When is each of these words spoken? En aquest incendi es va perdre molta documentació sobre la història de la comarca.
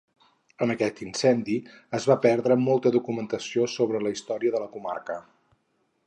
En 0.65 0.71
aquest 0.73 1.01
incendi 1.07 1.57
es 1.97 2.07
va 2.11 2.15
perdre 2.23 2.57
molta 2.61 2.91
documentació 2.95 3.67
sobre 3.77 4.01
la 4.07 4.13
història 4.15 4.55
de 4.57 4.63
la 4.65 4.71
comarca. 4.77 5.19